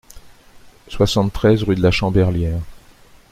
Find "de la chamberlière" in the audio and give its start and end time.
1.75-2.59